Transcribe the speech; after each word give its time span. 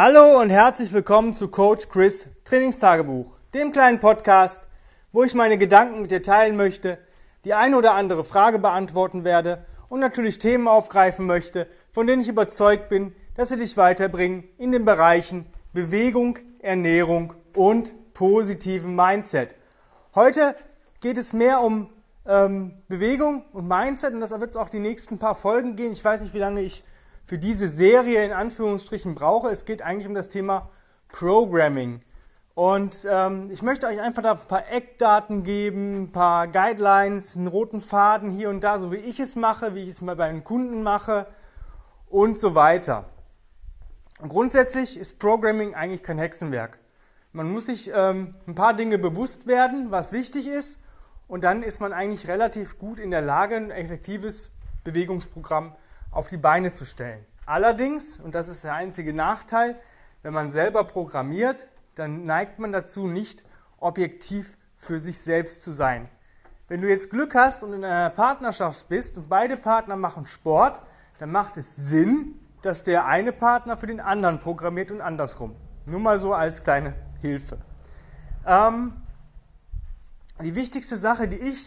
Hallo 0.00 0.40
und 0.40 0.50
herzlich 0.50 0.92
willkommen 0.92 1.34
zu 1.34 1.48
Coach 1.48 1.88
Chris 1.88 2.28
Trainingstagebuch, 2.44 3.36
dem 3.52 3.72
kleinen 3.72 3.98
Podcast, 3.98 4.62
wo 5.10 5.24
ich 5.24 5.34
meine 5.34 5.58
Gedanken 5.58 6.02
mit 6.02 6.12
dir 6.12 6.22
teilen 6.22 6.56
möchte, 6.56 6.98
die 7.44 7.52
eine 7.52 7.76
oder 7.76 7.94
andere 7.94 8.22
Frage 8.22 8.60
beantworten 8.60 9.24
werde 9.24 9.66
und 9.88 9.98
natürlich 9.98 10.38
Themen 10.38 10.68
aufgreifen 10.68 11.26
möchte, 11.26 11.66
von 11.90 12.06
denen 12.06 12.22
ich 12.22 12.28
überzeugt 12.28 12.88
bin, 12.88 13.12
dass 13.34 13.48
sie 13.48 13.56
dich 13.56 13.76
weiterbringen 13.76 14.44
in 14.56 14.70
den 14.70 14.84
Bereichen 14.84 15.46
Bewegung, 15.72 16.38
Ernährung 16.60 17.34
und 17.56 17.92
positiven 18.14 18.94
Mindset. 18.94 19.56
Heute 20.14 20.54
geht 21.00 21.18
es 21.18 21.32
mehr 21.32 21.60
um 21.60 21.90
ähm, 22.24 22.82
Bewegung 22.86 23.46
und 23.52 23.66
Mindset 23.66 24.14
und 24.14 24.20
das 24.20 24.30
wird 24.30 24.50
es 24.50 24.56
auch 24.56 24.68
die 24.68 24.78
nächsten 24.78 25.18
paar 25.18 25.34
Folgen 25.34 25.74
gehen. 25.74 25.90
Ich 25.90 26.04
weiß 26.04 26.20
nicht, 26.20 26.34
wie 26.34 26.38
lange 26.38 26.60
ich 26.60 26.84
für 27.28 27.36
diese 27.36 27.68
Serie 27.68 28.24
in 28.24 28.32
Anführungsstrichen 28.32 29.14
brauche. 29.14 29.50
Es 29.50 29.66
geht 29.66 29.82
eigentlich 29.82 30.08
um 30.08 30.14
das 30.14 30.30
Thema 30.30 30.70
Programming. 31.08 32.00
Und 32.54 33.06
ähm, 33.08 33.50
ich 33.52 33.60
möchte 33.60 33.86
euch 33.86 34.00
einfach 34.00 34.22
da 34.22 34.32
ein 34.32 34.48
paar 34.48 34.72
Eckdaten 34.72 35.42
geben, 35.42 36.04
ein 36.04 36.10
paar 36.10 36.48
Guidelines, 36.48 37.36
einen 37.36 37.46
roten 37.46 37.82
Faden 37.82 38.30
hier 38.30 38.48
und 38.48 38.62
da, 38.62 38.78
so 38.78 38.92
wie 38.92 38.96
ich 38.96 39.20
es 39.20 39.36
mache, 39.36 39.74
wie 39.74 39.82
ich 39.82 39.90
es 39.90 40.00
mal 40.00 40.16
bei 40.16 40.28
den 40.28 40.42
Kunden 40.42 40.82
mache 40.82 41.26
und 42.08 42.38
so 42.38 42.54
weiter. 42.54 43.04
Und 44.22 44.30
grundsätzlich 44.30 44.98
ist 44.98 45.18
Programming 45.18 45.74
eigentlich 45.74 46.02
kein 46.02 46.18
Hexenwerk. 46.18 46.78
Man 47.32 47.52
muss 47.52 47.66
sich 47.66 47.90
ähm, 47.94 48.36
ein 48.46 48.54
paar 48.54 48.72
Dinge 48.72 48.96
bewusst 48.96 49.46
werden, 49.46 49.90
was 49.90 50.12
wichtig 50.12 50.48
ist, 50.48 50.80
und 51.28 51.44
dann 51.44 51.62
ist 51.62 51.78
man 51.82 51.92
eigentlich 51.92 52.26
relativ 52.26 52.78
gut 52.78 52.98
in 52.98 53.10
der 53.10 53.20
Lage, 53.20 53.54
ein 53.54 53.70
effektives 53.70 54.50
Bewegungsprogramm 54.82 55.74
auf 56.10 56.28
die 56.28 56.36
Beine 56.36 56.72
zu 56.72 56.84
stellen. 56.84 57.24
Allerdings, 57.46 58.18
und 58.18 58.34
das 58.34 58.48
ist 58.48 58.64
der 58.64 58.74
einzige 58.74 59.12
Nachteil, 59.12 59.78
wenn 60.22 60.34
man 60.34 60.50
selber 60.50 60.84
programmiert, 60.84 61.68
dann 61.94 62.24
neigt 62.24 62.58
man 62.58 62.72
dazu, 62.72 63.06
nicht 63.06 63.44
objektiv 63.78 64.56
für 64.76 64.98
sich 64.98 65.20
selbst 65.20 65.62
zu 65.62 65.70
sein. 65.70 66.08
Wenn 66.68 66.80
du 66.80 66.88
jetzt 66.88 67.10
Glück 67.10 67.34
hast 67.34 67.62
und 67.62 67.72
in 67.72 67.84
einer 67.84 68.10
Partnerschaft 68.10 68.88
bist 68.88 69.16
und 69.16 69.28
beide 69.28 69.56
Partner 69.56 69.96
machen 69.96 70.26
Sport, 70.26 70.82
dann 71.18 71.32
macht 71.32 71.56
es 71.56 71.74
Sinn, 71.74 72.38
dass 72.62 72.82
der 72.82 73.06
eine 73.06 73.32
Partner 73.32 73.76
für 73.76 73.86
den 73.86 74.00
anderen 74.00 74.38
programmiert 74.40 74.90
und 74.90 75.00
andersrum. 75.00 75.56
Nur 75.86 76.00
mal 76.00 76.20
so 76.20 76.34
als 76.34 76.62
kleine 76.62 76.94
Hilfe. 77.20 77.58
Ähm, 78.46 78.92
die 80.42 80.54
wichtigste 80.54 80.96
Sache, 80.96 81.28
die 81.28 81.36
ich 81.36 81.66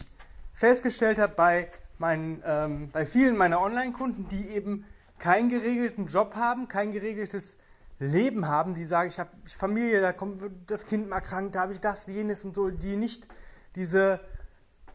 festgestellt 0.52 1.18
habe 1.18 1.34
bei 1.34 1.68
meinen, 2.02 2.42
ähm, 2.44 2.90
bei 2.92 3.06
vielen 3.06 3.36
meiner 3.36 3.60
Online-Kunden, 3.60 4.28
die 4.28 4.48
eben 4.48 4.84
keinen 5.18 5.48
geregelten 5.48 6.08
Job 6.08 6.34
haben, 6.34 6.66
kein 6.66 6.92
geregeltes 6.92 7.56
Leben 8.00 8.48
haben, 8.48 8.74
die 8.74 8.84
sagen, 8.84 9.08
ich 9.08 9.20
habe 9.20 9.30
Familie, 9.46 10.00
da 10.00 10.12
kommt 10.12 10.42
das 10.66 10.86
Kind 10.86 11.08
mal 11.08 11.20
krank, 11.20 11.52
da 11.52 11.60
habe 11.60 11.72
ich 11.72 11.80
das, 11.80 12.08
jenes 12.08 12.44
und 12.44 12.54
so, 12.54 12.70
die 12.70 12.96
nicht 12.96 13.28
diese 13.76 14.18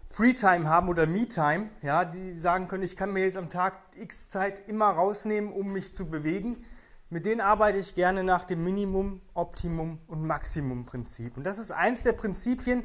Freetime 0.05 0.67
haben 0.67 0.89
oder 0.89 1.07
Me-Time, 1.07 1.69
ja, 1.81 2.03
die 2.03 2.37
sagen 2.37 2.67
können, 2.67 2.83
ich 2.83 2.97
kann 2.97 3.13
mir 3.13 3.23
jetzt 3.23 3.37
am 3.37 3.49
Tag 3.49 3.75
X 3.95 4.29
Zeit 4.29 4.67
immer 4.67 4.87
rausnehmen, 4.87 5.51
um 5.51 5.71
mich 5.71 5.95
zu 5.95 6.09
bewegen. 6.09 6.65
Mit 7.09 7.25
denen 7.25 7.39
arbeite 7.39 7.77
ich 7.77 7.95
gerne 7.95 8.25
nach 8.25 8.43
dem 8.43 8.65
Minimum, 8.65 9.21
Optimum 9.33 9.99
und 10.07 10.27
Maximum 10.27 10.83
Prinzip. 10.83 11.37
Und 11.37 11.45
das 11.45 11.57
ist 11.57 11.71
eins 11.71 12.03
der 12.03 12.11
Prinzipien, 12.11 12.83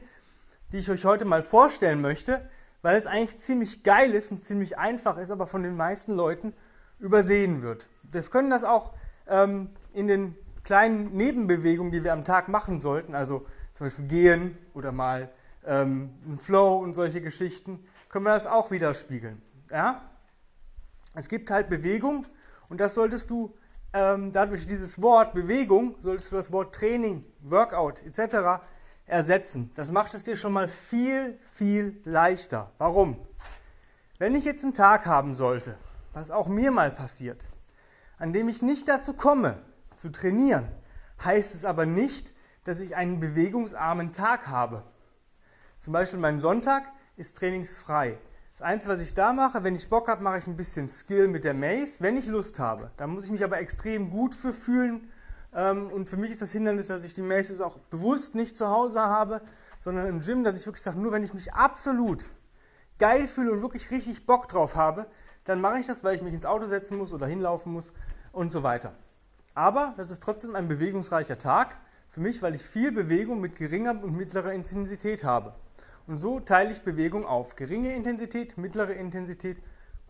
die 0.71 0.79
ich 0.79 0.91
euch 0.91 1.05
heute 1.05 1.25
mal 1.25 1.43
vorstellen 1.43 2.01
möchte, 2.01 2.49
weil 2.83 2.97
es 2.97 3.07
eigentlich 3.07 3.39
ziemlich 3.39 3.85
geil 3.85 4.13
ist 4.13 4.33
und 4.33 4.45
ziemlich 4.45 4.79
einfach 4.79 5.17
ist, 5.17 5.31
aber 5.31 5.47
von 5.47 5.63
den 5.63 5.77
meisten 5.77 6.15
Leuten 6.15 6.53
übersehen 6.99 7.63
wird. 7.63 7.89
Wir 8.03 8.23
können 8.23 8.51
das 8.51 8.65
auch 8.65 8.93
ähm, 9.29 9.71
in 9.93 10.09
den 10.09 10.37
kleinen 10.65 11.17
Nebenbewegungen, 11.17 11.93
die 11.93 12.05
wir 12.05 12.13
am 12.13 12.25
Tag 12.25 12.49
machen 12.49 12.81
sollten, 12.81 13.15
also 13.15 13.47
zum 13.73 13.87
Beispiel 13.87 14.07
gehen 14.07 14.59
oder 14.75 14.93
mal 14.93 15.31
ähm, 15.65 16.11
ein 16.27 16.39
Flow 16.39 16.77
und 16.79 16.95
solche 16.95 17.21
Geschichten, 17.21 17.85
können 18.09 18.25
wir 18.25 18.35
das 18.35 18.47
auch 18.47 18.71
widerspiegeln. 18.71 19.41
Ja? 19.71 20.03
Es 21.15 21.29
gibt 21.29 21.51
halt 21.51 21.69
Bewegung 21.69 22.27
und 22.69 22.81
das 22.81 22.95
solltest 22.95 23.31
du 23.31 23.55
ähm, 23.93 24.33
dadurch 24.33 24.67
dieses 24.67 25.01
Wort 25.03 25.35
Bewegung, 25.35 25.97
solltest 26.01 26.33
du 26.33 26.37
das 26.37 26.51
Wort 26.53 26.75
Training, 26.75 27.25
Workout 27.43 28.03
etc 28.05 28.63
ersetzen. 29.07 29.71
Das 29.75 29.91
macht 29.91 30.15
es 30.15 30.25
dir 30.25 30.37
schon 30.37 30.53
mal 30.53 30.69
viel, 30.69 31.39
viel 31.43 32.01
leichter. 32.05 32.71
Warum? 32.79 33.17
Wenn 34.19 34.35
ich 34.35 34.45
jetzt 34.45 34.65
einen 34.65 34.75
Tag 34.75 35.07
haben 35.07 35.35
sollte, 35.35 35.77
was 36.13 36.31
auch 36.31 36.49
mir 36.49 36.71
mal 36.71 36.91
passiert, 36.91 37.49
an 38.19 38.33
dem 38.33 38.49
ich 38.49 38.63
nicht 38.63 38.89
dazu 38.89 39.15
komme, 39.15 39.59
zu 39.97 40.11
trainieren, 40.11 40.69
heißt 41.25 41.55
es 41.55 41.65
aber 41.65 41.87
nicht, 41.87 42.33
dass 42.65 42.81
ich 42.81 42.97
einen 42.97 43.21
bewegungsarmen 43.21 44.13
Tag 44.13 44.47
habe. 44.47 44.85
Zum 45.81 45.93
Beispiel 45.93 46.21
mein 46.21 46.39
Sonntag 46.39 46.85
ist 47.17 47.37
trainingsfrei. 47.37 48.19
Das 48.53 48.63
Einzige, 48.63 48.95
was 48.95 49.01
ich 49.01 49.15
da 49.15 49.33
mache, 49.33 49.65
wenn 49.65 49.75
ich 49.75 49.89
Bock 49.89 50.09
habe, 50.09 50.23
mache 50.23 50.39
ich 50.39 50.47
ein 50.47 50.57
bisschen 50.57 50.87
Skill 50.87 51.27
mit 51.29 51.43
der 51.43 51.55
Mace, 51.55 52.01
wenn 52.01 52.17
ich 52.17 52.27
Lust 52.27 52.59
habe. 52.59 52.91
Da 52.97 53.07
muss 53.07 53.25
ich 53.25 53.31
mich 53.31 53.43
aber 53.43 53.59
extrem 53.59 54.11
gut 54.11 54.35
für 54.35 54.53
fühlen 54.53 55.11
und 55.53 56.09
für 56.09 56.17
mich 56.17 56.31
ist 56.31 56.41
das 56.41 56.53
Hindernis, 56.53 56.87
dass 56.87 57.05
ich 57.05 57.15
die 57.15 57.23
Maces 57.23 57.61
auch 57.61 57.77
bewusst 57.91 58.35
nicht 58.35 58.57
zu 58.57 58.69
Hause 58.69 59.01
habe, 59.01 59.43
sondern 59.79 60.07
im 60.07 60.21
Gym, 60.21 60.45
dass 60.45 60.59
ich 60.59 60.67
wirklich 60.67 60.83
sage, 60.83 60.99
nur 60.99 61.13
wenn 61.13 61.23
ich 61.23 61.35
mich 61.35 61.53
absolut 61.53 62.25
geil 62.99 63.29
fühle 63.29 63.53
und 63.53 63.63
wirklich 63.63 63.91
richtig 63.91 64.27
Bock 64.27 64.49
drauf 64.49 64.77
habe, 64.77 65.07
dann 65.45 65.61
mache 65.61 65.79
ich 65.79 65.87
das, 65.87 66.05
weil 66.05 66.15
ich 66.15 66.23
mich 66.23 66.33
ins 66.33 66.47
Auto 66.47 66.67
setzen 66.67 66.97
muss 66.99 67.13
oder 67.13 67.27
hinlaufen 67.27 67.73
muss 67.73 67.93
und 68.33 68.53
so 68.53 68.63
weiter. 68.63 68.93
Aber 69.55 69.93
das 69.97 70.11
ist 70.11 70.23
trotzdem 70.23 70.57
ein 70.57 70.69
bewegungsreicher 70.69 71.37
Tag 71.37 71.77
für 72.09 72.21
mich, 72.21 72.43
weil 72.43 72.55
ich 72.55 72.63
viel 72.63 72.93
Bewegung 72.93 73.41
mit 73.41 73.57
geringer 73.57 74.03
und 74.03 74.17
mittlerer 74.17 74.53
Intensität 74.53 75.25
habe. 75.25 75.55
Und 76.07 76.19
so 76.19 76.41
teile 76.41 76.71
ich 76.71 76.83
Bewegung 76.83 77.27
auf. 77.27 77.57
Geringe 77.57 77.95
Intensität, 77.95 78.57
mittlere 78.57 78.95
Intensität, 78.95 79.63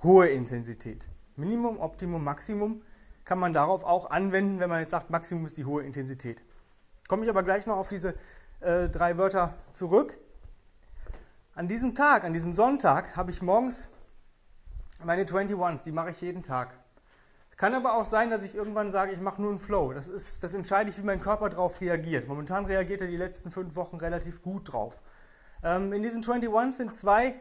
hohe 0.02 0.28
Intensität. 0.28 1.08
Minimum, 1.36 1.80
Optimum, 1.80 2.22
Maximum 2.22 2.82
kann 3.24 3.38
man 3.38 3.52
darauf 3.52 3.84
auch 3.84 4.10
anwenden, 4.10 4.60
wenn 4.60 4.68
man 4.68 4.80
jetzt 4.80 4.90
sagt, 4.90 5.10
Maximum 5.10 5.44
ist 5.44 5.56
die 5.56 5.64
hohe 5.64 5.82
Intensität. 5.82 6.42
Komme 7.08 7.24
ich 7.24 7.30
aber 7.30 7.42
gleich 7.42 7.66
noch 7.66 7.76
auf 7.76 7.88
diese 7.88 8.14
äh, 8.60 8.88
drei 8.88 9.18
Wörter 9.18 9.54
zurück. 9.72 10.16
An 11.54 11.68
diesem 11.68 11.94
Tag, 11.94 12.24
an 12.24 12.32
diesem 12.32 12.54
Sonntag, 12.54 13.16
habe 13.16 13.30
ich 13.30 13.42
morgens 13.42 13.88
meine 15.04 15.24
21s, 15.24 15.84
die 15.84 15.92
mache 15.92 16.10
ich 16.10 16.20
jeden 16.20 16.42
Tag. 16.42 16.74
Kann 17.56 17.74
aber 17.74 17.94
auch 17.94 18.06
sein, 18.06 18.30
dass 18.30 18.42
ich 18.42 18.54
irgendwann 18.54 18.90
sage, 18.90 19.12
ich 19.12 19.20
mache 19.20 19.40
nur 19.40 19.50
einen 19.50 19.58
Flow. 19.58 19.92
Das, 19.92 20.08
ist, 20.08 20.42
das 20.42 20.54
entscheide 20.54 20.90
ich, 20.90 20.98
wie 20.98 21.02
mein 21.02 21.20
Körper 21.20 21.48
darauf 21.48 21.80
reagiert. 21.80 22.26
Momentan 22.26 22.64
reagiert 22.66 23.02
er 23.02 23.06
die 23.06 23.16
letzten 23.16 23.50
fünf 23.50 23.76
Wochen 23.76 23.98
relativ 23.98 24.42
gut 24.42 24.72
drauf. 24.72 25.00
Ähm, 25.62 25.92
in 25.92 26.02
diesen 26.02 26.24
21s 26.24 26.72
sind 26.72 26.94
zwei, 26.94 27.36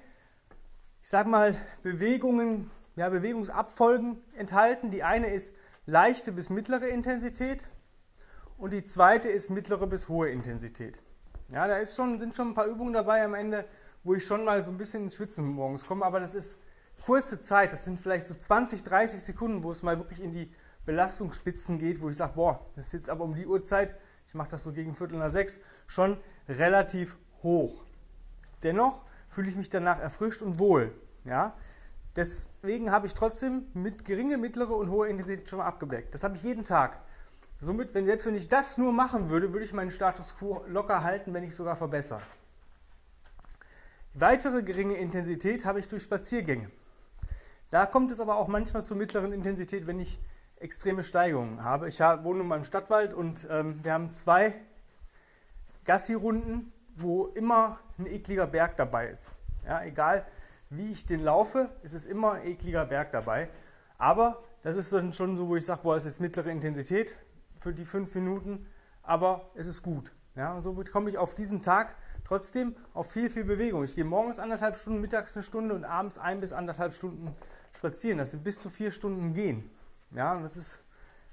ich 1.01 1.09
sage 1.09 1.27
mal, 1.27 1.55
Bewegungen, 1.81 2.69
ja, 2.95 3.09
Bewegungsabfolgen 3.09 4.21
enthalten. 4.35 4.91
Die 4.91 5.01
eine 5.01 5.33
ist 5.33 5.55
leichte 5.85 6.31
bis 6.31 6.49
mittlere 6.49 6.87
Intensität 6.87 7.67
und 8.57 8.71
die 8.71 8.83
zweite 8.83 9.29
ist 9.29 9.49
mittlere 9.49 9.87
bis 9.87 10.09
hohe 10.09 10.29
Intensität. 10.29 11.01
Ja, 11.49 11.67
da 11.67 11.77
ist 11.77 11.95
schon, 11.95 12.19
sind 12.19 12.35
schon 12.35 12.49
ein 12.49 12.53
paar 12.53 12.67
Übungen 12.67 12.93
dabei 12.93 13.23
am 13.23 13.33
Ende, 13.33 13.65
wo 14.03 14.13
ich 14.13 14.25
schon 14.25 14.45
mal 14.45 14.63
so 14.63 14.71
ein 14.71 14.77
bisschen 14.77 15.05
ins 15.05 15.15
Schwitzen 15.15 15.45
morgens 15.45 15.85
komme, 15.85 16.05
aber 16.05 16.19
das 16.19 16.35
ist 16.35 16.59
kurze 17.05 17.41
Zeit, 17.41 17.73
das 17.73 17.83
sind 17.83 17.99
vielleicht 17.99 18.27
so 18.27 18.35
20, 18.35 18.83
30 18.83 19.21
Sekunden, 19.21 19.63
wo 19.63 19.71
es 19.71 19.83
mal 19.83 19.97
wirklich 19.97 20.21
in 20.21 20.31
die 20.31 20.53
Belastungsspitzen 20.85 21.79
geht, 21.79 22.01
wo 22.01 22.09
ich 22.09 22.15
sage, 22.15 22.33
boah, 22.35 22.65
das 22.75 22.87
ist 22.87 22.93
jetzt 22.93 23.09
aber 23.09 23.23
um 23.23 23.33
die 23.33 23.45
Uhrzeit, 23.45 23.95
ich 24.27 24.35
mache 24.35 24.49
das 24.49 24.63
so 24.63 24.71
gegen 24.71 24.95
Viertel 24.95 25.17
nach 25.17 25.29
sechs, 25.29 25.59
schon 25.87 26.17
relativ 26.47 27.17
hoch. 27.43 27.83
Dennoch 28.63 29.01
fühle 29.29 29.49
ich 29.49 29.55
mich 29.55 29.69
danach 29.69 29.99
erfrischt 29.99 30.41
und 30.41 30.59
wohl. 30.59 30.93
Ja? 31.25 31.55
Deswegen 32.15 32.91
habe 32.91 33.07
ich 33.07 33.13
trotzdem 33.13 33.67
mit 33.73 34.03
geringe, 34.03 34.37
mittlere 34.37 34.71
und 34.71 34.89
hohe 34.89 35.07
Intensität 35.07 35.49
schon 35.49 35.59
mal 35.59 35.65
abgedeckt. 35.65 36.13
Das 36.13 36.23
habe 36.23 36.35
ich 36.35 36.43
jeden 36.43 36.65
Tag. 36.65 36.99
Somit, 37.61 37.93
wenn 37.93 38.05
selbst 38.05 38.25
wenn 38.25 38.35
ich 38.35 38.47
das 38.47 38.77
nur 38.77 38.91
machen 38.91 39.29
würde, 39.29 39.53
würde 39.53 39.65
ich 39.65 39.71
meinen 39.71 39.91
Status 39.91 40.35
quo 40.35 40.63
locker 40.67 41.03
halten, 41.03 41.33
wenn 41.33 41.43
nicht 41.43 41.55
sogar 41.55 41.75
verbessern. 41.75 42.21
Weitere 44.13 44.63
geringe 44.63 44.95
Intensität 44.95 45.63
habe 45.63 45.79
ich 45.79 45.87
durch 45.87 46.03
Spaziergänge. 46.03 46.69
Da 47.69 47.85
kommt 47.85 48.11
es 48.11 48.19
aber 48.19 48.35
auch 48.35 48.49
manchmal 48.49 48.83
zur 48.83 48.97
mittleren 48.97 49.31
Intensität, 49.31 49.87
wenn 49.87 49.99
ich 50.01 50.19
extreme 50.57 51.03
Steigungen 51.03 51.63
habe. 51.63 51.87
Ich 51.87 51.99
wohne 52.01 52.43
mal 52.43 52.57
im 52.57 52.65
Stadtwald 52.65 53.13
und 53.13 53.47
ähm, 53.49 53.79
wir 53.83 53.93
haben 53.93 54.11
zwei 54.13 54.53
Gassi-Runden, 55.85 56.73
wo 56.95 57.27
immer 57.27 57.79
ein 57.97 58.05
ekliger 58.05 58.47
Berg 58.47 58.75
dabei 58.75 59.07
ist. 59.07 59.35
Ja, 59.65 59.81
egal 59.83 60.25
wie 60.71 60.91
ich 60.91 61.05
den 61.05 61.23
laufe, 61.23 61.69
ist 61.83 61.93
es 61.93 62.05
immer 62.05 62.33
ein 62.33 62.47
ekliger 62.47 62.85
Berg 62.85 63.11
dabei. 63.11 63.49
Aber 63.97 64.41
das 64.63 64.77
ist 64.77 64.91
dann 64.93 65.13
schon 65.13 65.37
so, 65.37 65.47
wo 65.47 65.55
ich 65.57 65.65
sage, 65.65 65.81
boah, 65.83 65.95
das 65.95 66.05
ist 66.05 66.21
mittlere 66.21 66.49
Intensität 66.49 67.15
für 67.57 67.73
die 67.73 67.85
fünf 67.85 68.15
Minuten, 68.15 68.65
aber 69.03 69.51
es 69.53 69.67
ist 69.67 69.83
gut. 69.83 70.13
Ja, 70.35 70.53
und 70.53 70.61
so 70.61 70.73
komme 70.91 71.09
ich 71.09 71.17
auf 71.17 71.35
diesen 71.35 71.61
Tag 71.61 71.95
trotzdem 72.23 72.75
auf 72.93 73.11
viel, 73.11 73.29
viel 73.29 73.43
Bewegung. 73.43 73.83
Ich 73.83 73.95
gehe 73.95 74.05
morgens 74.05 74.39
anderthalb 74.39 74.77
Stunden, 74.77 75.01
mittags 75.01 75.35
eine 75.35 75.43
Stunde 75.43 75.75
und 75.75 75.83
abends 75.83 76.17
ein 76.17 76.39
bis 76.39 76.53
anderthalb 76.53 76.93
Stunden 76.93 77.35
spazieren. 77.75 78.17
Das 78.17 78.31
sind 78.31 78.43
bis 78.43 78.61
zu 78.61 78.69
vier 78.69 78.91
Stunden 78.91 79.33
gehen. 79.33 79.69
Ja, 80.11 80.33
und 80.33 80.43
das 80.43 80.55
ist 80.55 80.79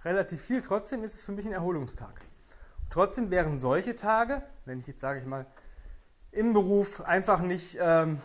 relativ 0.04 0.42
viel. 0.42 0.62
Trotzdem 0.62 1.04
ist 1.04 1.14
es 1.14 1.24
für 1.24 1.32
mich 1.32 1.46
ein 1.46 1.52
Erholungstag. 1.52 2.20
Trotzdem 2.90 3.30
wären 3.30 3.60
solche 3.60 3.94
Tage, 3.94 4.42
wenn 4.64 4.80
ich 4.80 4.88
jetzt 4.88 5.00
sage 5.00 5.20
ich 5.20 5.26
mal 5.26 5.46
im 6.32 6.52
Beruf 6.52 7.00
einfach 7.02 7.40
nicht 7.40 7.78
ähm, 7.80 8.18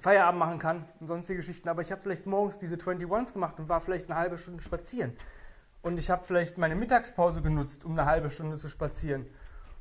Feierabend 0.00 0.38
machen 0.38 0.58
kann 0.58 0.84
und 1.00 1.08
sonstige 1.08 1.38
Geschichten, 1.38 1.68
aber 1.68 1.82
ich 1.82 1.92
habe 1.92 2.02
vielleicht 2.02 2.26
morgens 2.26 2.58
diese 2.58 2.76
21s 2.76 3.32
gemacht 3.32 3.58
und 3.58 3.68
war 3.68 3.80
vielleicht 3.80 4.10
eine 4.10 4.18
halbe 4.18 4.38
Stunde 4.38 4.62
spazieren. 4.62 5.16
Und 5.82 5.98
ich 5.98 6.10
habe 6.10 6.24
vielleicht 6.24 6.58
meine 6.58 6.74
Mittagspause 6.74 7.42
genutzt, 7.42 7.84
um 7.84 7.92
eine 7.92 8.06
halbe 8.06 8.30
Stunde 8.30 8.56
zu 8.56 8.68
spazieren. 8.68 9.26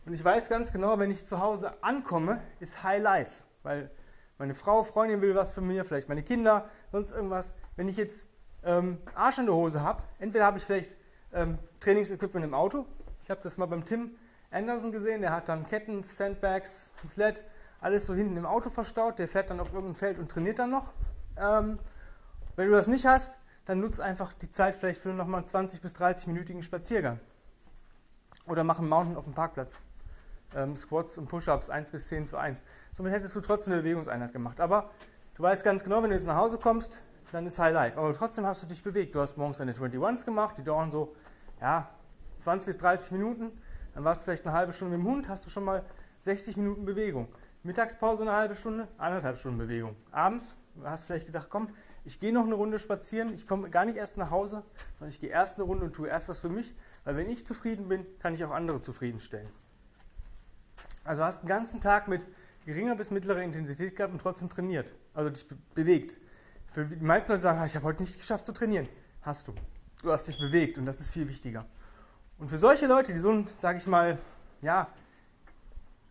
Und 0.05 0.13
ich 0.13 0.23
weiß 0.23 0.49
ganz 0.49 0.71
genau, 0.71 0.99
wenn 0.99 1.09
ich 1.09 1.25
zu 1.25 1.39
Hause 1.39 1.73
ankomme, 1.81 2.41
ist 2.59 2.83
High 2.83 3.01
Life, 3.01 3.43
weil 3.63 3.89
meine 4.37 4.53
Frau, 4.53 4.83
Freundin 4.83 5.21
will 5.21 5.33
was 5.33 5.51
von 5.51 5.65
mir, 5.65 5.83
vielleicht 5.85 6.09
meine 6.09 6.21
Kinder, 6.21 6.69
sonst 6.91 7.11
irgendwas. 7.11 7.55
Wenn 7.75 7.87
ich 7.87 7.97
jetzt 7.97 8.27
ähm, 8.63 8.99
Arsch 9.15 9.39
in 9.39 9.45
der 9.45 9.55
Hose 9.55 9.81
habe, 9.81 10.03
entweder 10.19 10.45
habe 10.45 10.57
ich 10.57 10.63
vielleicht 10.63 10.95
ähm, 11.33 11.57
Trainingsequipment 11.79 12.45
im 12.45 12.53
Auto. 12.53 12.85
Ich 13.21 13.29
habe 13.29 13.41
das 13.41 13.57
mal 13.57 13.65
beim 13.65 13.85
Tim 13.85 14.11
Anderson 14.51 14.91
gesehen, 14.91 15.21
der 15.21 15.31
hat 15.31 15.49
dann 15.49 15.67
Ketten, 15.67 16.03
Sandbags, 16.03 16.91
Sled, 17.05 17.43
alles 17.85 18.07
so 18.07 18.15
hinten 18.15 18.35
im 18.35 18.47
Auto 18.47 18.71
verstaut. 18.71 19.19
Der 19.19 19.27
fährt 19.27 19.51
dann 19.51 19.59
auf 19.59 19.71
irgendein 19.71 19.95
Feld 19.95 20.17
und 20.17 20.29
trainiert 20.29 20.57
dann 20.57 20.71
noch. 20.71 20.91
Ähm, 21.37 21.77
wenn 22.55 22.67
du 22.67 22.73
das 22.73 22.87
nicht 22.87 23.05
hast, 23.05 23.37
dann 23.65 23.79
nutzt 23.79 24.01
einfach 24.01 24.33
die 24.33 24.49
Zeit 24.49 24.75
vielleicht 24.75 24.99
für 24.99 25.09
nochmal 25.09 25.41
einen 25.41 25.67
20- 25.67 25.81
bis 25.81 25.95
30-minütigen 25.95 26.63
Spaziergang. 26.63 27.19
Oder 28.47 28.63
mach 28.63 28.79
einen 28.79 28.89
Mountain 28.89 29.15
auf 29.15 29.25
dem 29.25 29.33
Parkplatz. 29.33 29.79
Ähm, 30.55 30.75
Squats 30.75 31.19
und 31.19 31.27
Push-Ups 31.27 31.69
1 31.69 31.91
bis 31.91 32.07
10 32.07 32.25
zu 32.25 32.37
1. 32.37 32.63
Somit 32.91 33.13
hättest 33.13 33.35
du 33.35 33.41
trotzdem 33.41 33.73
eine 33.73 33.83
Bewegungseinheit 33.83 34.33
gemacht. 34.33 34.59
Aber 34.59 34.89
du 35.35 35.43
weißt 35.43 35.63
ganz 35.63 35.83
genau, 35.83 36.01
wenn 36.01 36.09
du 36.09 36.15
jetzt 36.15 36.25
nach 36.25 36.37
Hause 36.37 36.57
kommst, 36.57 37.01
dann 37.31 37.45
ist 37.45 37.59
High 37.59 37.73
Life. 37.73 37.99
Aber 37.99 38.13
trotzdem 38.13 38.47
hast 38.47 38.63
du 38.63 38.67
dich 38.67 38.83
bewegt. 38.83 39.13
Du 39.13 39.21
hast 39.21 39.37
morgens 39.37 39.59
deine 39.59 39.73
21s 39.73 40.25
gemacht, 40.25 40.57
die 40.57 40.63
dauern 40.63 40.91
so 40.91 41.15
ja, 41.61 41.89
20 42.37 42.65
bis 42.65 42.77
30 42.79 43.11
Minuten. 43.11 43.51
Dann 43.93 44.03
warst 44.03 44.21
du 44.21 44.25
vielleicht 44.25 44.45
eine 44.45 44.55
halbe 44.55 44.73
Stunde 44.73 44.97
mit 44.97 45.05
dem 45.05 45.11
Hund, 45.11 45.29
hast 45.29 45.45
du 45.45 45.51
schon 45.51 45.63
mal 45.65 45.83
60 46.19 46.57
Minuten 46.57 46.85
Bewegung. 46.85 47.27
Mittagspause 47.65 48.21
eine 48.21 48.33
halbe 48.33 48.55
Stunde, 48.55 48.87
anderthalb 48.99 49.37
Stunden 49.37 49.57
Bewegung. 49.57 49.95
Abends 50.11 50.55
hast 50.83 51.03
du 51.03 51.07
vielleicht 51.07 51.25
gedacht, 51.25 51.47
komm, 51.49 51.67
ich 52.03 52.19
gehe 52.19 52.31
noch 52.31 52.45
eine 52.45 52.53
Runde 52.53 52.77
spazieren, 52.77 53.33
ich 53.33 53.47
komme 53.47 53.71
gar 53.71 53.85
nicht 53.85 53.95
erst 53.95 54.17
nach 54.17 54.29
Hause, 54.29 54.61
sondern 54.93 55.09
ich 55.09 55.19
gehe 55.19 55.31
erst 55.31 55.55
eine 55.55 55.63
Runde 55.63 55.85
und 55.85 55.93
tue 55.93 56.07
erst 56.07 56.29
was 56.29 56.39
für 56.39 56.49
mich, 56.49 56.75
weil 57.05 57.17
wenn 57.17 57.27
ich 57.27 57.43
zufrieden 57.43 57.87
bin, 57.87 58.05
kann 58.19 58.35
ich 58.35 58.45
auch 58.45 58.51
andere 58.51 58.81
zufriedenstellen. 58.81 59.49
Also 61.03 61.23
hast 61.23 61.39
einen 61.39 61.49
ganzen 61.49 61.81
Tag 61.81 62.07
mit 62.07 62.27
geringer 62.67 62.95
bis 62.95 63.09
mittlerer 63.09 63.41
Intensität 63.41 63.95
gehabt 63.95 64.13
und 64.13 64.21
trotzdem 64.21 64.47
trainiert, 64.47 64.93
also 65.15 65.31
dich 65.31 65.47
be 65.47 65.57
bewegt. 65.73 66.19
Für 66.67 66.85
die 66.85 67.03
meisten 67.03 67.31
Leute 67.31 67.41
sagen, 67.41 67.65
ich 67.65 67.75
habe 67.75 67.85
heute 67.85 68.03
nicht 68.03 68.19
geschafft 68.19 68.45
zu 68.45 68.53
trainieren. 68.53 68.87
Hast 69.23 69.47
du. 69.47 69.55
Du 70.03 70.11
hast 70.11 70.27
dich 70.27 70.37
bewegt 70.37 70.77
und 70.77 70.85
das 70.85 70.99
ist 70.99 71.09
viel 71.09 71.27
wichtiger. 71.27 71.65
Und 72.37 72.49
für 72.49 72.59
solche 72.59 72.85
Leute, 72.85 73.11
die 73.11 73.17
so 73.19 73.31
einen, 73.31 73.47
sage 73.57 73.79
ich 73.79 73.87
mal, 73.87 74.19
ja, 74.61 74.87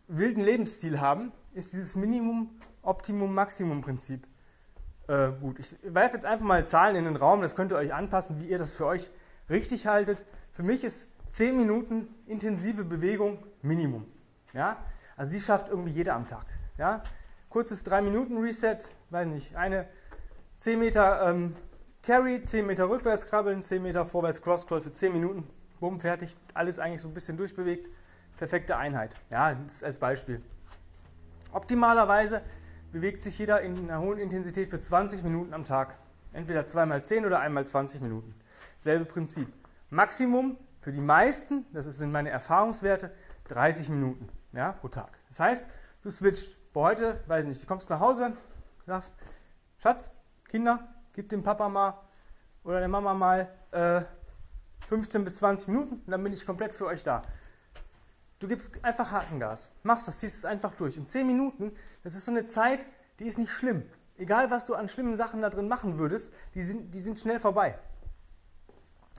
wilden 0.08 0.42
Lebensstil 0.42 1.00
haben, 1.00 1.30
ist 1.54 1.72
dieses 1.72 1.96
Minimum, 1.96 2.50
Optimum, 2.82 3.34
Maximum 3.34 3.80
Prinzip 3.80 4.26
äh, 5.08 5.30
gut. 5.40 5.58
Ich 5.58 5.76
werfe 5.82 6.16
jetzt 6.16 6.26
einfach 6.26 6.44
mal 6.44 6.66
Zahlen 6.66 6.96
in 6.96 7.04
den 7.04 7.16
Raum, 7.16 7.42
das 7.42 7.54
könnt 7.54 7.72
ihr 7.72 7.76
euch 7.76 7.92
anpassen, 7.92 8.40
wie 8.40 8.46
ihr 8.46 8.58
das 8.58 8.72
für 8.72 8.86
euch 8.86 9.10
richtig 9.48 9.86
haltet. 9.86 10.24
Für 10.52 10.62
mich 10.62 10.84
ist 10.84 11.12
10 11.32 11.56
Minuten 11.56 12.08
intensive 12.26 12.84
Bewegung 12.84 13.38
Minimum. 13.62 14.06
Ja? 14.52 14.78
Also 15.16 15.32
die 15.32 15.40
schafft 15.40 15.68
irgendwie 15.68 15.92
jeder 15.92 16.14
am 16.14 16.26
Tag. 16.26 16.46
Ja? 16.78 17.02
Kurzes 17.48 17.84
3 17.84 18.02
Minuten 18.02 18.38
Reset, 18.38 18.78
weiß 19.10 19.26
nicht, 19.26 19.56
eine 19.56 19.86
10 20.58 20.78
Meter 20.78 21.28
ähm, 21.28 21.54
Carry, 22.02 22.44
10 22.44 22.66
Meter 22.66 22.88
rückwärts 22.88 23.26
krabbeln, 23.26 23.62
10 23.62 23.82
Meter 23.82 24.06
vorwärts 24.06 24.42
Crosscrawl 24.42 24.80
für 24.80 24.92
10 24.92 25.12
Minuten, 25.12 25.48
bumm, 25.80 26.00
fertig, 26.00 26.36
alles 26.54 26.78
eigentlich 26.78 27.02
so 27.02 27.08
ein 27.08 27.14
bisschen 27.14 27.36
durchbewegt. 27.36 27.88
Perfekte 28.36 28.76
Einheit. 28.76 29.14
Ja, 29.30 29.54
das 29.54 29.84
als 29.84 29.98
Beispiel. 29.98 30.42
Optimalerweise 31.54 32.42
bewegt 32.90 33.22
sich 33.22 33.38
jeder 33.38 33.60
in 33.60 33.88
einer 33.88 34.00
hohen 34.00 34.18
Intensität 34.18 34.70
für 34.70 34.80
20 34.80 35.22
Minuten 35.22 35.54
am 35.54 35.64
Tag. 35.64 35.96
Entweder 36.32 36.66
zweimal 36.66 37.04
10 37.04 37.24
oder 37.24 37.38
einmal 37.38 37.64
20 37.64 38.00
Minuten. 38.00 38.34
Selbe 38.76 39.04
Prinzip. 39.04 39.52
Maximum 39.88 40.58
für 40.80 40.90
die 40.90 41.00
meisten, 41.00 41.64
das 41.72 41.86
sind 41.86 42.10
meine 42.10 42.30
Erfahrungswerte, 42.30 43.14
30 43.48 43.88
Minuten 43.88 44.28
ja, 44.52 44.72
pro 44.72 44.88
Tag. 44.88 45.18
Das 45.28 45.40
heißt, 45.40 45.64
du 46.02 46.10
switcht. 46.10 46.56
Boah, 46.72 46.88
heute, 46.88 47.20
weiß 47.28 47.46
nicht, 47.46 47.62
du 47.62 47.66
kommst 47.68 47.88
nach 47.88 48.00
Hause, 48.00 48.32
sagst, 48.84 49.16
Schatz, 49.78 50.10
Kinder, 50.48 50.88
gib 51.12 51.28
dem 51.28 51.44
Papa 51.44 51.68
mal 51.68 52.00
oder 52.64 52.80
der 52.80 52.88
Mama 52.88 53.14
mal 53.14 53.48
äh, 53.70 54.02
15 54.88 55.22
bis 55.22 55.36
20 55.36 55.68
Minuten 55.68 55.94
und 56.04 56.10
dann 56.10 56.22
bin 56.24 56.32
ich 56.32 56.44
komplett 56.44 56.74
für 56.74 56.86
euch 56.86 57.04
da. 57.04 57.22
Du 58.38 58.48
gibst 58.48 58.84
einfach 58.84 59.10
Hakengas, 59.10 59.70
machst 59.82 60.08
das, 60.08 60.18
ziehst 60.18 60.38
es 60.38 60.44
einfach 60.44 60.74
durch. 60.74 60.96
In 60.96 61.06
10 61.06 61.26
Minuten, 61.26 61.72
das 62.02 62.14
ist 62.14 62.24
so 62.24 62.30
eine 62.30 62.46
Zeit, 62.46 62.86
die 63.18 63.26
ist 63.26 63.38
nicht 63.38 63.52
schlimm. 63.52 63.84
Egal, 64.16 64.50
was 64.50 64.66
du 64.66 64.74
an 64.74 64.88
schlimmen 64.88 65.16
Sachen 65.16 65.40
da 65.40 65.50
drin 65.50 65.68
machen 65.68 65.98
würdest, 65.98 66.32
die 66.54 66.62
sind, 66.62 66.94
die 66.94 67.00
sind 67.00 67.18
schnell 67.18 67.40
vorbei. 67.40 67.78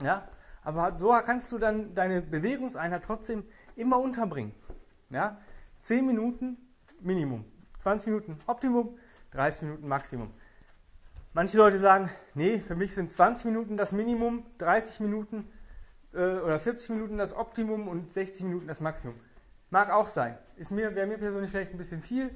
Ja, 0.02 0.28
aber 0.62 0.98
so 0.98 1.10
kannst 1.24 1.50
du 1.52 1.58
dann 1.58 1.94
deine 1.94 2.22
Bewegungseinheit 2.22 3.04
trotzdem 3.04 3.44
immer 3.76 3.98
unterbringen. 3.98 4.54
Ja, 5.10 5.38
10 5.78 6.06
Minuten 6.06 6.56
Minimum, 7.00 7.44
20 7.78 8.08
Minuten 8.08 8.38
Optimum, 8.46 8.98
30 9.32 9.62
Minuten 9.62 9.88
Maximum. 9.88 10.30
Manche 11.32 11.58
Leute 11.58 11.78
sagen, 11.78 12.10
nee, 12.34 12.60
für 12.60 12.74
mich 12.74 12.94
sind 12.94 13.12
20 13.12 13.46
Minuten 13.46 13.76
das 13.76 13.92
Minimum, 13.92 14.46
30 14.58 15.00
Minuten 15.00 15.48
äh, 16.12 16.38
oder 16.38 16.58
40 16.58 16.90
Minuten 16.90 17.18
das 17.18 17.34
Optimum 17.34 17.88
und 17.88 18.10
60 18.10 18.44
Minuten 18.44 18.66
das 18.66 18.80
Maximum. 18.80 19.16
Mag 19.70 19.90
auch 19.90 20.06
sein. 20.06 20.38
Mir, 20.70 20.94
wäre 20.94 21.06
mir 21.06 21.18
persönlich 21.18 21.50
vielleicht 21.50 21.72
ein 21.72 21.78
bisschen 21.78 22.02
viel, 22.02 22.30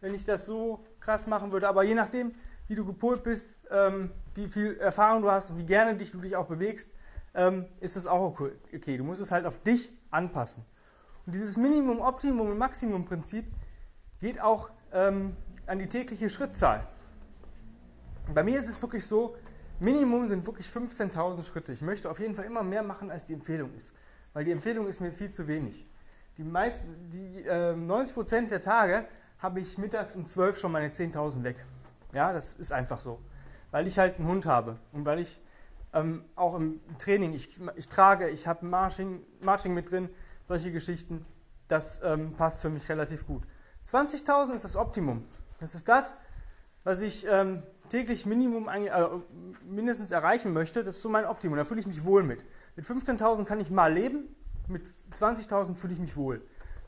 wenn 0.00 0.14
ich 0.14 0.24
das 0.24 0.46
so 0.46 0.84
krass 1.00 1.26
machen 1.26 1.52
würde, 1.52 1.68
aber 1.68 1.82
je 1.82 1.94
nachdem, 1.94 2.34
wie 2.68 2.74
du 2.74 2.84
gepolt 2.84 3.22
bist, 3.22 3.48
ähm, 3.70 4.12
wie 4.34 4.48
viel 4.48 4.76
Erfahrung 4.78 5.22
du 5.22 5.30
hast, 5.30 5.56
wie 5.56 5.64
gerne 5.64 5.96
dich 5.96 6.12
du 6.12 6.20
dich 6.20 6.36
auch 6.36 6.46
bewegst, 6.46 6.90
ähm, 7.34 7.66
ist 7.80 7.96
das 7.96 8.06
auch 8.06 8.40
okay. 8.40 8.96
Du 8.96 9.04
musst 9.04 9.20
es 9.20 9.30
halt 9.30 9.46
auf 9.46 9.62
dich 9.62 9.92
anpassen. 10.10 10.64
Und 11.26 11.34
dieses 11.34 11.56
Minimum, 11.56 12.00
Optimum 12.00 12.50
und 12.50 12.58
Maximum 12.58 13.04
Prinzip 13.04 13.46
geht 14.20 14.40
auch 14.40 14.70
ähm, 14.92 15.36
an 15.66 15.78
die 15.78 15.88
tägliche 15.88 16.30
Schrittzahl. 16.30 16.86
bei 18.32 18.42
mir 18.42 18.58
ist 18.58 18.68
es 18.68 18.80
wirklich 18.80 19.04
so, 19.04 19.36
Minimum 19.78 20.28
sind 20.28 20.46
wirklich 20.46 20.68
15.000 20.68 21.44
Schritte. 21.44 21.72
Ich 21.72 21.82
möchte 21.82 22.10
auf 22.10 22.18
jeden 22.18 22.34
Fall 22.34 22.44
immer 22.44 22.62
mehr 22.62 22.82
machen, 22.82 23.10
als 23.10 23.24
die 23.24 23.34
Empfehlung 23.34 23.74
ist. 23.74 23.94
Weil 24.32 24.44
die 24.44 24.52
Empfehlung 24.52 24.86
ist 24.86 25.00
mir 25.00 25.12
viel 25.12 25.30
zu 25.30 25.48
wenig. 25.48 25.86
Die, 26.38 26.44
meisten, 26.44 27.10
die 27.10 27.42
äh, 27.42 27.74
90% 27.74 28.48
der 28.48 28.60
Tage 28.60 29.06
habe 29.38 29.60
ich 29.60 29.78
mittags 29.78 30.16
um 30.16 30.26
12 30.26 30.58
schon 30.58 30.72
meine 30.72 30.88
10.000 30.88 31.42
weg. 31.42 31.64
Ja, 32.14 32.32
das 32.32 32.54
ist 32.54 32.72
einfach 32.72 32.98
so. 32.98 33.18
Weil 33.70 33.86
ich 33.86 33.98
halt 33.98 34.18
einen 34.18 34.28
Hund 34.28 34.46
habe 34.46 34.78
und 34.92 35.04
weil 35.04 35.18
ich 35.18 35.40
ähm, 35.92 36.24
auch 36.36 36.54
im 36.54 36.80
Training, 36.98 37.34
ich, 37.34 37.58
ich 37.76 37.88
trage, 37.88 38.28
ich 38.28 38.46
habe 38.46 38.64
Marching, 38.64 39.22
Marching 39.40 39.74
mit 39.74 39.90
drin, 39.90 40.08
solche 40.48 40.72
Geschichten, 40.72 41.24
das 41.68 42.02
ähm, 42.02 42.34
passt 42.34 42.62
für 42.62 42.70
mich 42.70 42.88
relativ 42.88 43.26
gut. 43.26 43.42
20.000 43.88 44.54
ist 44.54 44.64
das 44.64 44.76
Optimum. 44.76 45.24
Das 45.58 45.74
ist 45.74 45.88
das, 45.88 46.16
was 46.84 47.00
ich 47.00 47.26
ähm, 47.28 47.62
täglich 47.88 48.26
Minimum 48.26 48.68
äh, 48.68 48.90
mindestens 49.64 50.10
erreichen 50.10 50.52
möchte, 50.52 50.84
das 50.84 50.96
ist 50.96 51.02
so 51.02 51.08
mein 51.08 51.24
Optimum. 51.24 51.56
Da 51.56 51.64
fühle 51.64 51.80
ich 51.80 51.86
mich 51.86 52.04
wohl 52.04 52.22
mit. 52.22 52.44
Mit 52.76 52.84
15.000 52.84 53.44
kann 53.44 53.60
ich 53.60 53.70
mal 53.70 53.92
leben, 53.92 54.34
mit 54.68 54.86
20.000 55.12 55.74
fühle 55.74 55.92
ich 55.92 55.98
mich 55.98 56.16
wohl. 56.16 56.42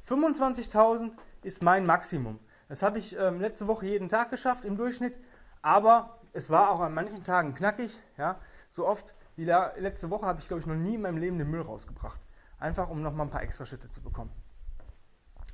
25.000 0.09 1.13
ist 1.43 1.63
mein 1.63 1.87
Maximum. 1.87 2.39
Das 2.69 2.83
habe 2.83 2.99
ich 2.99 3.17
ähm, 3.19 3.41
letzte 3.41 3.67
Woche 3.67 3.87
jeden 3.87 4.09
Tag 4.09 4.31
geschafft 4.31 4.65
im 4.65 4.77
Durchschnitt, 4.77 5.19
aber 5.63 6.19
es 6.33 6.51
war 6.51 6.71
auch 6.71 6.81
an 6.81 6.95
manchen 6.95 7.25
Tagen 7.25 7.55
knackig. 7.55 8.01
Ja? 8.17 8.39
So 8.71 8.87
oft 8.87 9.15
wie 9.37 9.45
letzte 9.45 10.11
Woche 10.11 10.27
habe 10.27 10.41
ich, 10.41 10.49
glaube 10.49 10.61
ich, 10.61 10.67
noch 10.67 10.75
nie 10.75 10.97
in 10.97 11.03
meinem 11.03 11.17
Leben 11.17 11.39
den 11.39 11.51
Müll 11.51 11.63
rausgebracht. 11.63 12.21
Einfach 12.59 12.91
um 12.91 13.03
nochmal 13.03 13.27
ein 13.27 13.31
paar 13.31 13.43
extra 13.43 13.65
Schritte 13.65 13.89
zu 13.89 14.03
bekommen. 14.03 14.33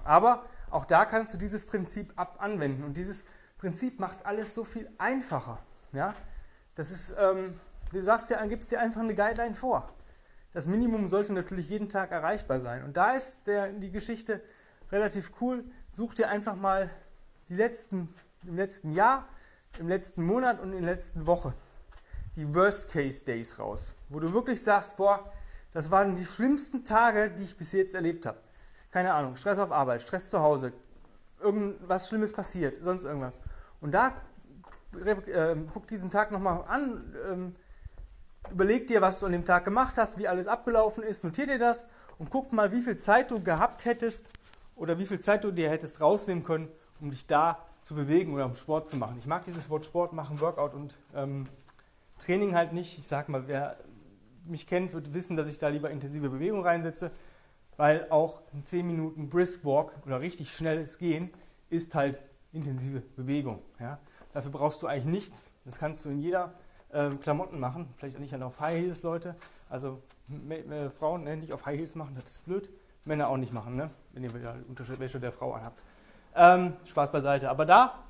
Aber 0.05 0.47
auch 0.71 0.87
da 0.87 1.05
kannst 1.05 1.35
du 1.35 1.39
dieses 1.39 1.67
Prinzip 1.67 2.13
ab 2.17 2.37
anwenden 2.39 2.83
und 2.83 2.97
dieses 2.97 3.27
Prinzip 3.65 3.99
macht 3.99 4.27
alles 4.27 4.55
so 4.55 4.63
viel 4.63 4.91
einfacher. 4.99 5.59
Ja? 5.93 6.15
Das 6.75 6.91
ist, 6.91 7.17
ähm, 7.19 7.59
du 7.93 8.03
sagst 8.03 8.29
ja, 8.29 8.45
gibst 8.45 8.71
dir 8.71 8.79
einfach 8.79 9.01
eine 9.01 9.15
Guideline 9.15 9.55
vor. 9.55 9.91
Das 10.53 10.67
Minimum 10.67 11.09
sollte 11.09 11.33
natürlich 11.33 11.71
jeden 11.71 11.89
Tag 11.89 12.11
erreichbar 12.11 12.61
sein. 12.61 12.85
Und 12.85 12.99
da 12.99 13.13
ist 13.13 13.47
der, 13.47 13.73
die 13.73 13.91
Geschichte 13.91 14.43
relativ 14.93 15.33
cool. 15.41 15.65
Such 15.91 16.13
dir 16.13 16.29
einfach 16.29 16.57
mal 16.57 16.91
die 17.49 17.55
letzten, 17.55 18.15
im 18.43 18.57
letzten 18.57 18.93
Jahr, 18.93 19.27
im 19.79 19.89
letzten 19.89 20.27
Monat 20.27 20.61
und 20.61 20.75
in 20.75 20.83
der 20.85 20.95
letzten 20.95 21.27
Woche 21.27 21.55
die 22.37 22.55
Worst-Case-Days 22.55 23.59
raus, 23.59 23.95
wo 24.11 24.21
du 24.21 24.35
wirklich 24.35 24.63
sagst, 24.63 24.99
boah, 24.99 25.33
das 25.73 25.91
waren 25.91 26.17
die 26.17 26.27
schlimmsten 26.27 26.85
Tage, 26.85 27.31
die 27.31 27.45
ich 27.45 27.57
bis 27.57 27.73
jetzt 27.73 27.95
erlebt 27.95 28.27
habe. 28.27 28.37
Keine 28.91 29.15
Ahnung, 29.15 29.37
Stress 29.37 29.59
auf 29.59 29.73
Arbeit, 29.73 30.03
Stress 30.03 30.29
zu 30.29 30.41
Hause, 30.41 30.75
irgendwas 31.41 32.09
Schlimmes 32.09 32.35
passiert, 32.35 32.77
sonst 32.77 33.05
irgendwas. 33.05 33.41
Und 33.85 33.91
da 33.91 34.15
äh, 35.05 35.57
guck 35.75 35.87
diesen 35.89 36.09
Tag 36.09 36.31
nochmal 36.33 36.65
an, 36.67 37.15
ähm, 37.31 37.55
überleg 38.51 38.87
dir, 38.87 39.03
was 39.03 39.21
du 39.21 39.27
an 39.27 39.33
dem 39.33 39.45
Tag 39.45 39.67
gemacht 39.67 39.99
hast, 39.99 40.17
wie 40.17 40.27
alles 40.27 40.49
abgelaufen 40.49 41.05
ist, 41.05 41.23
notier 41.23 41.47
dir 41.47 41.59
das 41.59 41.87
und 42.19 42.31
guck 42.31 42.55
mal, 42.55 42.73
wie 42.73 42.81
viel 42.81 42.97
Zeit 42.97 43.31
du 43.31 43.43
gehabt 43.43 43.85
hättest 43.85 44.31
oder 44.75 44.99
wie 44.99 45.05
viel 45.05 45.21
Zeit 45.21 45.45
du 45.45 45.51
dir 45.51 45.69
hättest 45.69 46.01
rausnehmen 46.01 46.45
können, 46.45 46.69
um 46.99 47.11
dich 47.11 47.27
da 47.27 47.59
zu 47.83 47.95
bewegen 47.95 48.33
oder 48.33 48.47
um 48.47 48.55
Sport 48.55 48.89
zu 48.89 48.97
machen. 48.97 49.17
Ich 49.19 49.27
mag 49.27 49.45
dieses 49.45 49.69
Wort 49.69 49.85
Sport 49.85 50.15
machen, 50.15 50.41
Workout 50.41 50.73
und 50.73 50.97
ähm, 51.15 51.47
Training 52.17 52.55
halt 52.55 52.73
nicht. 52.73 52.99
Ich 52.99 53.07
sag 53.07 53.29
mal, 53.29 53.49
wer 53.49 53.77
mich 54.47 54.67
kennt, 54.67 54.95
wird 54.95 55.13
wissen, 55.13 55.37
dass 55.37 55.47
ich 55.47 55.59
da 55.59 55.69
lieber 55.69 55.91
intensive 55.91 56.31
Bewegung 56.31 56.63
reinsetze, 56.63 57.11
weil 57.77 58.07
auch 58.09 58.41
ein 58.55 58.65
10 58.65 58.87
Minuten 58.87 59.29
Brisk 59.29 59.63
Walk 59.67 59.93
oder 60.07 60.23
richtig 60.23 60.57
schnelles 60.57 60.97
Gehen 60.97 61.29
ist 61.69 61.95
halt 61.95 62.19
intensive 62.55 63.01
Bewegung. 63.01 63.61
Ja? 63.79 63.99
Dafür 64.33 64.51
brauchst 64.51 64.83
du 64.83 64.87
eigentlich 64.87 65.07
nichts. 65.07 65.51
Das 65.65 65.79
kannst 65.79 66.05
du 66.05 66.11
in 66.11 66.19
jeder 66.19 66.55
äh, 66.91 67.11
Klamotten 67.11 67.61
machen. 67.61 67.93
Vielleicht 67.97 68.17
auch 68.17 68.21
nicht 68.21 68.35
auf 68.35 68.61
High 68.61 68.81
Heels, 68.81 69.03
Leute. 69.03 69.37
Also 69.69 70.03
äh, 70.51 70.91
Frauen 70.91 71.27
äh, 71.27 71.37
nicht 71.37 71.53
auf 71.53 71.67
High 71.67 71.79
Heels 71.79 71.95
machen, 71.95 72.15
das 72.15 72.33
ist 72.33 72.45
blöd. 72.45 72.71
Männer 73.05 73.29
auch 73.29 73.37
nicht 73.37 73.53
machen, 73.53 73.77
ne? 73.77 73.91
wenn 74.13 74.25
ihr 74.25 74.31
Unterwäsche 74.67 75.21
der 75.21 75.33
Frau 75.33 75.53
anhabt. 75.53 75.83
Ähm, 76.35 76.75
Spaß 76.85 77.13
beiseite. 77.13 77.51
Aber 77.51 77.67
da, 77.67 78.03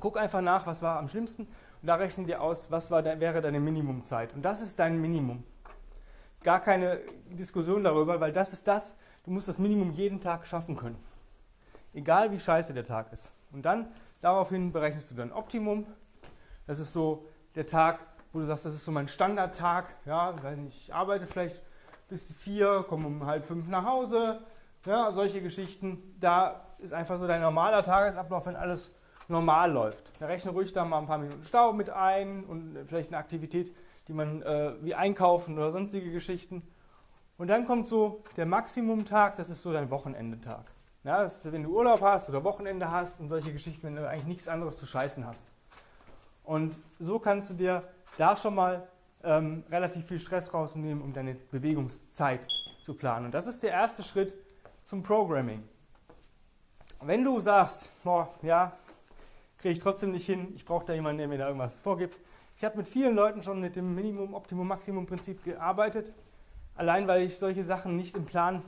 guck 0.00 0.18
einfach 0.18 0.40
nach, 0.40 0.66
was 0.66 0.82
war 0.82 0.98
am 0.98 1.08
schlimmsten. 1.08 1.42
Und 1.42 1.86
da 1.86 1.94
rechnen 1.94 2.26
dir 2.26 2.42
aus, 2.42 2.70
was 2.70 2.90
war, 2.90 3.04
wäre 3.04 3.40
deine 3.40 3.60
Minimumzeit. 3.60 4.34
Und 4.34 4.42
das 4.42 4.60
ist 4.60 4.78
dein 4.78 5.00
Minimum. 5.00 5.44
Gar 6.42 6.60
keine 6.60 7.00
Diskussion 7.30 7.84
darüber, 7.84 8.20
weil 8.20 8.32
das 8.32 8.52
ist 8.52 8.66
das, 8.66 8.96
du 9.24 9.30
musst 9.30 9.48
das 9.48 9.58
Minimum 9.58 9.92
jeden 9.92 10.20
Tag 10.20 10.46
schaffen 10.46 10.76
können. 10.76 10.96
Egal 11.92 12.30
wie 12.30 12.38
scheiße 12.38 12.72
der 12.74 12.84
Tag 12.84 13.12
ist. 13.12 13.34
Und 13.52 13.62
dann 13.62 13.88
daraufhin 14.20 14.72
berechnest 14.72 15.10
du 15.10 15.14
dein 15.14 15.32
Optimum. 15.32 15.86
Das 16.66 16.78
ist 16.78 16.92
so 16.92 17.26
der 17.54 17.66
Tag, 17.66 18.00
wo 18.32 18.38
du 18.38 18.46
sagst, 18.46 18.66
das 18.66 18.74
ist 18.74 18.84
so 18.84 18.92
mein 18.92 19.08
Standardtag. 19.08 19.86
Ja, 20.06 20.34
ich 20.68 20.94
arbeite 20.94 21.26
vielleicht 21.26 21.60
bis 22.08 22.32
vier, 22.34 22.84
komme 22.88 23.06
um 23.06 23.26
halb 23.26 23.44
fünf 23.44 23.68
nach 23.68 23.84
Hause. 23.84 24.40
Ja, 24.86 25.12
solche 25.12 25.42
Geschichten. 25.42 26.14
Da 26.20 26.60
ist 26.78 26.92
einfach 26.92 27.18
so 27.18 27.26
dein 27.26 27.40
normaler 27.40 27.82
Tagesablauf, 27.82 28.46
wenn 28.46 28.56
alles 28.56 28.94
normal 29.28 29.72
läuft. 29.72 30.10
Da 30.20 30.26
rechne 30.26 30.52
ruhig 30.52 30.72
da 30.72 30.84
mal 30.84 30.98
ein 30.98 31.06
paar 31.06 31.18
Minuten 31.18 31.44
Stau 31.44 31.72
mit 31.72 31.90
ein 31.90 32.44
und 32.44 32.78
vielleicht 32.86 33.10
eine 33.10 33.18
Aktivität, 33.18 33.74
die 34.08 34.12
man 34.12 34.42
äh, 34.42 34.74
wie 34.80 34.94
einkaufen 34.94 35.56
oder 35.56 35.72
sonstige 35.72 36.10
Geschichten. 36.10 36.62
Und 37.38 37.48
dann 37.48 37.64
kommt 37.64 37.88
so 37.88 38.22
der 38.36 38.46
Maximumtag, 38.46 39.36
das 39.36 39.50
ist 39.50 39.62
so 39.62 39.72
dein 39.72 39.90
Wochenendetag. 39.90 40.70
Ja, 41.02 41.22
ist, 41.22 41.50
wenn 41.50 41.62
du 41.62 41.70
Urlaub 41.70 42.02
hast 42.02 42.28
oder 42.28 42.44
Wochenende 42.44 42.90
hast 42.90 43.20
und 43.20 43.30
solche 43.30 43.52
Geschichten, 43.52 43.86
wenn 43.86 43.96
du 43.96 44.06
eigentlich 44.06 44.26
nichts 44.26 44.48
anderes 44.48 44.78
zu 44.78 44.86
scheißen 44.86 45.26
hast. 45.26 45.46
Und 46.44 46.78
so 46.98 47.18
kannst 47.18 47.48
du 47.48 47.54
dir 47.54 47.84
da 48.18 48.36
schon 48.36 48.54
mal 48.54 48.86
ähm, 49.24 49.64
relativ 49.70 50.06
viel 50.06 50.18
Stress 50.18 50.52
rausnehmen, 50.52 51.02
um 51.02 51.14
deine 51.14 51.34
Bewegungszeit 51.34 52.46
zu 52.82 52.94
planen. 52.94 53.26
Und 53.26 53.32
das 53.32 53.46
ist 53.46 53.62
der 53.62 53.70
erste 53.70 54.02
Schritt 54.02 54.34
zum 54.82 55.02
Programming. 55.02 55.62
Wenn 57.00 57.24
du 57.24 57.40
sagst, 57.40 57.88
boah, 58.04 58.28
ja, 58.42 58.72
kriege 59.56 59.72
ich 59.72 59.78
trotzdem 59.78 60.10
nicht 60.10 60.26
hin, 60.26 60.52
ich 60.54 60.66
brauche 60.66 60.84
da 60.84 60.92
jemanden, 60.92 61.18
der 61.18 61.28
mir 61.28 61.38
da 61.38 61.46
irgendwas 61.46 61.78
vorgibt. 61.78 62.20
Ich 62.58 62.64
habe 62.64 62.76
mit 62.76 62.88
vielen 62.88 63.14
Leuten 63.14 63.42
schon 63.42 63.58
mit 63.58 63.74
dem 63.74 63.94
Minimum, 63.94 64.34
Optimum, 64.34 64.68
Maximum 64.68 65.06
Prinzip 65.06 65.44
gearbeitet, 65.44 66.12
allein 66.74 67.08
weil 67.08 67.22
ich 67.22 67.38
solche 67.38 67.62
Sachen 67.62 67.96
nicht 67.96 68.16
im 68.16 68.26
Plan 68.26 68.62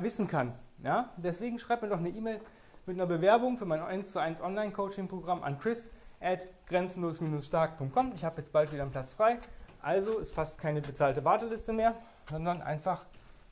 wissen 0.00 0.26
kann. 0.26 0.54
Ja? 0.82 1.10
Deswegen 1.16 1.58
schreib 1.58 1.82
mir 1.82 1.88
doch 1.88 1.98
eine 1.98 2.10
E-Mail 2.10 2.40
mit 2.86 2.96
einer 2.96 3.06
Bewerbung 3.06 3.56
für 3.56 3.64
mein 3.64 3.80
1 3.80 4.12
zu 4.12 4.18
1 4.18 4.40
Online-Coaching-Programm 4.40 5.42
an 5.42 5.58
chris 5.58 5.90
at 6.20 6.46
grenzenlos-stark.com. 6.66 8.12
Ich 8.14 8.24
habe 8.24 8.38
jetzt 8.38 8.52
bald 8.52 8.72
wieder 8.72 8.82
einen 8.82 8.92
Platz 8.92 9.14
frei. 9.14 9.38
Also 9.80 10.18
ist 10.18 10.34
fast 10.34 10.58
keine 10.58 10.80
bezahlte 10.80 11.24
Warteliste 11.24 11.72
mehr, 11.72 11.94
sondern 12.30 12.62
einfach 12.62 13.04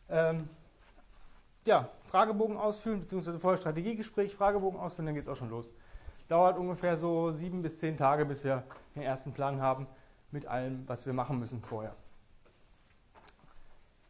ähm, 0.08 0.48
ja, 1.64 1.88
Fragebogen 2.04 2.56
ausfüllen, 2.56 3.00
beziehungsweise 3.00 3.38
vorher 3.38 3.58
Strategiegespräch, 3.58 4.34
Fragebogen 4.34 4.78
ausfüllen, 4.78 5.06
dann 5.06 5.14
geht 5.14 5.24
es 5.24 5.28
auch 5.28 5.36
schon 5.36 5.50
los. 5.50 5.72
Dauert 6.28 6.58
ungefähr 6.58 6.96
so 6.96 7.30
sieben 7.32 7.62
bis 7.62 7.78
zehn 7.80 7.96
Tage, 7.96 8.24
bis 8.24 8.44
wir 8.44 8.62
den 8.94 9.02
ersten 9.02 9.32
Plan 9.32 9.60
haben 9.60 9.88
mit 10.30 10.46
allem, 10.46 10.84
was 10.86 11.06
wir 11.06 11.12
machen 11.12 11.38
müssen 11.38 11.60
vorher. 11.62 11.94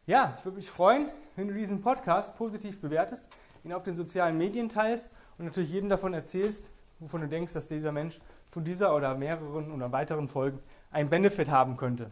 Ja, 0.07 0.33
ich 0.37 0.45
würde 0.45 0.57
mich 0.57 0.69
freuen, 0.69 1.09
wenn 1.35 1.47
du 1.47 1.53
diesen 1.53 1.81
Podcast 1.81 2.35
positiv 2.35 2.81
bewertest, 2.81 3.27
ihn 3.63 3.71
auf 3.71 3.83
den 3.83 3.95
sozialen 3.95 4.35
Medien 4.35 4.67
teilst 4.67 5.11
und 5.37 5.45
natürlich 5.45 5.71
jedem 5.71 5.89
davon 5.89 6.15
erzählst, 6.15 6.71
wovon 6.99 7.21
du 7.21 7.27
denkst, 7.27 7.53
dass 7.53 7.67
dieser 7.67 7.91
Mensch 7.91 8.19
von 8.49 8.63
dieser 8.63 8.95
oder 8.95 9.13
mehreren 9.13 9.71
oder 9.71 9.91
weiteren 9.91 10.27
Folgen 10.27 10.59
einen 10.89 11.11
Benefit 11.11 11.51
haben 11.51 11.77
könnte. 11.77 12.11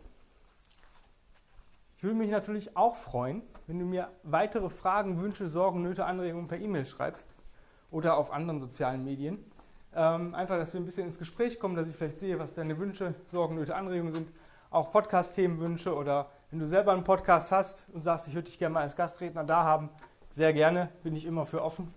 Ich 1.97 2.03
würde 2.03 2.15
mich 2.15 2.29
natürlich 2.29 2.77
auch 2.77 2.95
freuen, 2.95 3.41
wenn 3.65 3.79
du 3.79 3.85
mir 3.85 4.09
weitere 4.21 4.69
Fragen, 4.69 5.19
Wünsche, 5.19 5.49
Sorgen, 5.49 5.81
Nöte, 5.81 6.05
Anregungen 6.05 6.47
per 6.47 6.59
E-Mail 6.59 6.85
schreibst 6.85 7.27
oder 7.89 8.17
auf 8.17 8.31
anderen 8.31 8.59
sozialen 8.59 9.03
Medien. 9.03 9.43
Ähm, 9.95 10.35
einfach, 10.35 10.57
dass 10.57 10.73
wir 10.73 10.79
ein 10.79 10.85
bisschen 10.85 11.07
ins 11.07 11.17
Gespräch 11.17 11.59
kommen, 11.59 11.75
dass 11.75 11.87
ich 11.87 11.95
vielleicht 11.95 12.19
sehe, 12.19 12.37
was 12.37 12.53
deine 12.53 12.77
Wünsche, 12.77 13.15
Sorgen, 13.25 13.55
Nöte, 13.55 13.75
Anregungen 13.75 14.13
sind. 14.13 14.31
Auch 14.69 14.91
Podcast-Themenwünsche 14.91 15.95
oder 15.95 16.29
wenn 16.51 16.59
du 16.59 16.65
selber 16.65 16.93
einen 16.93 17.03
Podcast 17.03 17.51
hast 17.51 17.85
und 17.93 18.01
sagst, 18.01 18.27
ich 18.27 18.33
würde 18.33 18.45
dich 18.49 18.57
gerne 18.57 18.73
mal 18.73 18.81
als 18.81 18.95
Gastredner 18.95 19.43
da 19.43 19.63
haben, 19.63 19.89
sehr 20.29 20.53
gerne, 20.53 20.89
bin 21.03 21.15
ich 21.15 21.25
immer 21.25 21.45
für 21.45 21.63
offen. 21.63 21.93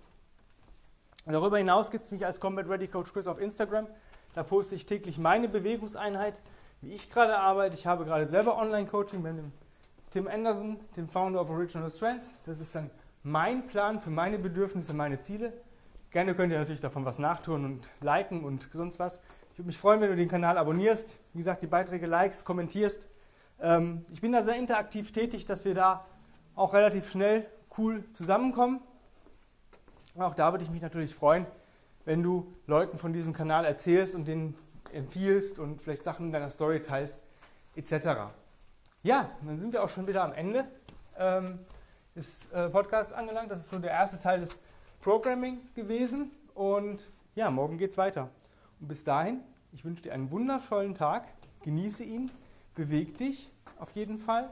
Darüber 1.25 1.57
hinaus 1.57 1.89
gibt 1.89 2.05
es 2.05 2.11
mich 2.11 2.25
als 2.25 2.39
Combat 2.39 2.67
Ready 2.67 2.87
Coach 2.87 3.13
Chris 3.13 3.27
auf 3.27 3.39
Instagram. 3.39 3.87
Da 4.35 4.43
poste 4.43 4.75
ich 4.75 4.85
täglich 4.85 5.17
meine 5.17 5.47
Bewegungseinheit, 5.47 6.41
wie 6.81 6.93
ich 6.93 7.09
gerade 7.09 7.37
arbeite. 7.37 7.75
Ich 7.75 7.87
habe 7.87 8.03
gerade 8.05 8.27
selber 8.27 8.57
Online-Coaching 8.57 9.21
mit 9.21 9.37
dem 9.37 9.51
Tim 10.11 10.27
Anderson, 10.27 10.79
dem 10.97 11.07
Founder 11.07 11.41
of 11.41 11.49
Original 11.49 11.89
Strengths. 11.89 12.35
Das 12.45 12.59
ist 12.59 12.75
dann 12.75 12.91
mein 13.23 13.67
Plan 13.67 14.01
für 14.01 14.09
meine 14.09 14.37
Bedürfnisse, 14.37 14.93
meine 14.93 15.19
Ziele. 15.21 15.53
Gerne 16.11 16.35
könnt 16.35 16.51
ihr 16.51 16.59
natürlich 16.59 16.81
davon 16.81 17.05
was 17.05 17.17
nachtun 17.17 17.65
und 17.65 17.89
liken 18.01 18.43
und 18.43 18.69
sonst 18.73 18.99
was. 18.99 19.21
Ich 19.53 19.59
würde 19.59 19.67
mich 19.67 19.77
freuen, 19.77 20.01
wenn 20.01 20.09
du 20.09 20.15
den 20.15 20.27
Kanal 20.27 20.57
abonnierst. 20.57 21.15
Wie 21.33 21.39
gesagt, 21.39 21.63
die 21.63 21.67
Beiträge 21.67 22.05
likest, 22.05 22.45
kommentierst. 22.45 23.07
Ähm, 23.59 24.05
ich 24.11 24.21
bin 24.21 24.31
da 24.31 24.43
sehr 24.43 24.55
interaktiv 24.55 25.11
tätig, 25.11 25.45
dass 25.45 25.65
wir 25.65 25.73
da 25.73 26.05
auch 26.55 26.73
relativ 26.73 27.09
schnell 27.09 27.45
cool 27.77 28.03
zusammenkommen. 28.11 28.81
Auch 30.17 30.35
da 30.35 30.51
würde 30.51 30.63
ich 30.63 30.69
mich 30.69 30.81
natürlich 30.81 31.15
freuen, 31.15 31.45
wenn 32.05 32.21
du 32.21 32.53
Leuten 32.67 32.97
von 32.97 33.13
diesem 33.13 33.33
Kanal 33.33 33.65
erzählst 33.65 34.15
und 34.15 34.25
denen 34.25 34.55
empfiehlst 34.91 35.57
und 35.57 35.81
vielleicht 35.81 36.03
Sachen 36.03 36.27
in 36.27 36.31
deiner 36.31 36.49
Story 36.49 36.81
teilst, 36.81 37.21
etc. 37.75 38.31
Ja, 39.01 39.31
dann 39.41 39.57
sind 39.57 39.73
wir 39.73 39.83
auch 39.83 39.89
schon 39.89 40.07
wieder 40.07 40.23
am 40.23 40.33
Ende 40.33 40.65
ähm, 41.17 41.59
des 42.15 42.51
äh, 42.51 42.69
Podcasts 42.69 43.11
angelangt. 43.11 43.49
Das 43.49 43.59
ist 43.59 43.69
so 43.69 43.79
der 43.79 43.91
erste 43.91 44.19
Teil 44.19 44.39
des 44.39 44.59
Programming 45.01 45.61
gewesen. 45.73 46.31
Und 46.53 47.09
ja, 47.35 47.49
morgen 47.49 47.77
geht's 47.77 47.97
weiter. 47.97 48.29
Und 48.79 48.87
bis 48.87 49.03
dahin, 49.03 49.41
ich 49.71 49.83
wünsche 49.83 50.03
dir 50.03 50.13
einen 50.13 50.29
wundervollen 50.29 50.93
Tag. 50.93 51.27
Genieße 51.63 52.03
ihn, 52.03 52.29
beweg 52.75 53.17
dich 53.17 53.49
auf 53.79 53.91
jeden 53.95 54.17
Fall. 54.17 54.49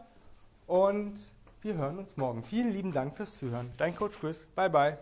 Und 0.68 1.14
wir 1.62 1.76
hören 1.76 1.98
uns 1.98 2.18
morgen. 2.18 2.44
Vielen 2.44 2.72
lieben 2.72 2.94
Dank 2.94 3.16
fürs 3.16 3.38
Zuhören. 3.38 3.72
Dein 3.78 3.96
Coach 3.96 4.20
Chris. 4.20 4.48
Bye, 4.56 4.70
bye. 4.70 4.98